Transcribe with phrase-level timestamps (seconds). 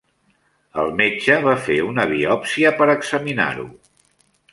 [0.83, 3.67] El metge va fer una biòpsia per examinar-ho.